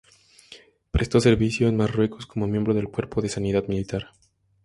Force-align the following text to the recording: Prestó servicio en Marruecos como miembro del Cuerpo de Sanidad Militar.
Prestó 0.89 1.19
servicio 1.21 1.67
en 1.67 1.77
Marruecos 1.77 2.25
como 2.25 2.47
miembro 2.47 2.73
del 2.73 2.87
Cuerpo 2.89 3.21
de 3.21 3.29
Sanidad 3.29 3.65
Militar. 3.67 4.13